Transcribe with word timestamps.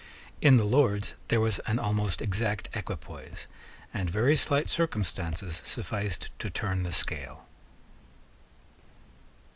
In 0.41 0.57
the 0.57 0.63
Lords 0.63 1.13
there 1.27 1.39
was 1.39 1.59
an 1.67 1.77
almost 1.77 2.23
exact 2.23 2.69
equipoise; 2.73 3.45
and 3.93 4.09
very 4.09 4.35
slight 4.35 4.67
circumstances 4.67 5.61
sufficed 5.63 6.31
to 6.39 6.49
turn 6.49 6.81
the 6.81 6.91
scale. 6.91 7.45